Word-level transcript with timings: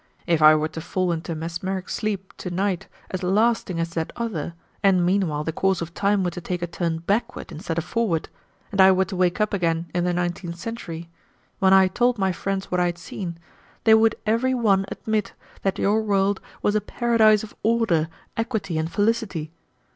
If 0.25 0.41
I 0.41 0.55
were 0.55 0.67
to 0.69 0.81
fall 0.81 1.11
into 1.11 1.33
a 1.33 1.35
mesmeric 1.35 1.87
sleep 1.87 2.33
tonight 2.35 2.87
as 3.11 3.21
lasting 3.21 3.79
as 3.79 3.91
that 3.91 4.11
other 4.15 4.55
and 4.81 5.05
meanwhile 5.05 5.43
the 5.43 5.51
course 5.53 5.79
of 5.79 5.93
time 5.93 6.23
were 6.23 6.31
to 6.31 6.41
take 6.41 6.63
a 6.63 6.65
turn 6.65 6.97
backward 6.97 7.51
instead 7.51 7.77
of 7.77 7.83
forward, 7.85 8.27
and 8.71 8.81
I 8.81 8.91
were 8.93 9.05
to 9.05 9.15
wake 9.15 9.39
up 9.39 9.53
again 9.53 9.91
in 9.93 10.03
the 10.03 10.11
nineteenth 10.11 10.55
century, 10.57 11.11
when 11.59 11.71
I 11.71 11.83
had 11.83 11.93
told 11.93 12.17
my 12.17 12.31
friends 12.31 12.71
what 12.71 12.79
I 12.79 12.87
had 12.87 12.97
seen, 12.97 13.37
they 13.83 13.93
would 13.93 14.15
every 14.25 14.55
one 14.55 14.85
admit 14.87 15.33
that 15.61 15.77
your 15.77 16.01
world 16.01 16.41
was 16.63 16.73
a 16.73 16.81
paradise 16.81 17.43
of 17.43 17.55
order, 17.61 18.09
equity, 18.35 18.79
and 18.79 18.91
felicity. 18.91 19.51